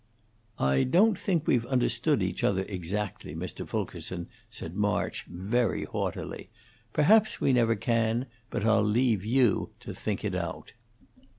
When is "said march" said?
4.49-5.25